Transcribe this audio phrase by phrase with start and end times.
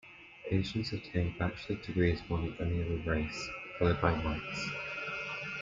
[0.49, 4.69] Asians obtained bachelor's degrees more than any other race, followed by Whites.